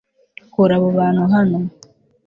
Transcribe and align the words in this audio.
kura 0.53 0.73
abo 0.77 0.87
bantu 0.97 1.23
hano 1.33 1.57